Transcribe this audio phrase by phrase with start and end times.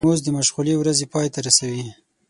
[0.03, 1.85] ترموز د مشغولې ورځې پای ته رسوي.